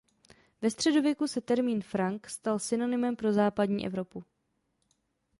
Ve 0.61 0.69
středověku 0.71 1.27
se 1.27 1.41
termín 1.41 1.81
Frank 1.81 2.29
stal 2.29 2.59
synonymem 2.59 3.15
pro 3.15 3.33
západní 3.33 3.85
Evropu. 3.85 4.23